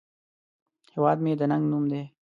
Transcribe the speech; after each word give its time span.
هیواد 0.93 1.17
مې 1.23 1.33
د 1.39 1.41
ننگ 1.51 1.63
نوم 1.71 1.83
دی 1.91 2.03